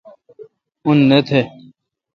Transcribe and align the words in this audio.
ان 0.87 0.97
نہ 1.09 1.19
تھ۔ 1.27 1.39